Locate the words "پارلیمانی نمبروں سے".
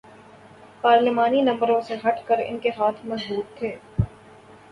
0.81-1.95